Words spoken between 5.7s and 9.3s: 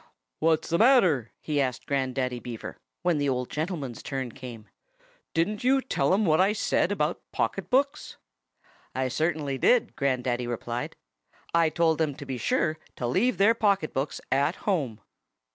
tell 'em what I said about pocket books?" "I